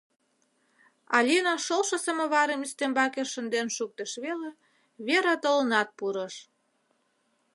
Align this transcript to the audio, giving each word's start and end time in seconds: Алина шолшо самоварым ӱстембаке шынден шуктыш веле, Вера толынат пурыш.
Алина 1.17 1.53
шолшо 1.65 1.97
самоварым 2.05 2.59
ӱстембаке 2.65 3.23
шынден 3.33 3.67
шуктыш 3.75 4.11
веле, 4.23 4.49
Вера 5.07 5.35
толынат 5.43 5.89
пурыш. 5.97 6.35